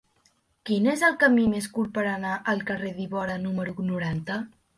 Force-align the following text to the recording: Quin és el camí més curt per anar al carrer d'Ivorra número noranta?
Quin 0.69 0.87
és 0.93 1.03
el 1.09 1.17
camí 1.23 1.43
més 1.51 1.67
curt 1.75 1.93
per 1.99 2.07
anar 2.13 2.33
al 2.55 2.65
carrer 2.71 2.95
d'Ivorra 2.97 3.37
número 3.45 3.77
noranta? 3.93 4.41